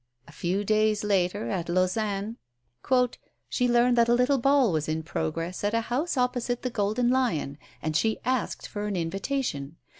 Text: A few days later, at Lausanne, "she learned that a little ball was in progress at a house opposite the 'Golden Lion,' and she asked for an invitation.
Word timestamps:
A 0.27 0.31
few 0.31 0.63
days 0.63 1.03
later, 1.03 1.49
at 1.51 1.69
Lausanne, 1.69 2.37
"she 3.49 3.67
learned 3.67 3.95
that 3.99 4.09
a 4.09 4.15
little 4.15 4.39
ball 4.39 4.71
was 4.71 4.89
in 4.89 5.03
progress 5.03 5.63
at 5.63 5.75
a 5.75 5.81
house 5.81 6.17
opposite 6.17 6.63
the 6.63 6.71
'Golden 6.71 7.11
Lion,' 7.11 7.59
and 7.83 7.95
she 7.95 8.17
asked 8.25 8.67
for 8.67 8.87
an 8.87 8.95
invitation. 8.95 9.75